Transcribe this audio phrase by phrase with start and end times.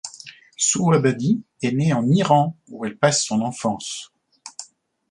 [0.57, 4.11] Sou Abadi est née en Iran, où elle passe son enfance..